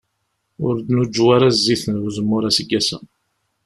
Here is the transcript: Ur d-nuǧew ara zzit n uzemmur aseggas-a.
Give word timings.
Ur 0.65 0.73
d-nuǧew 0.87 1.27
ara 1.35 1.49
zzit 1.57 1.83
n 1.87 2.05
uzemmur 2.07 2.43
aseggas-a. 2.49 2.97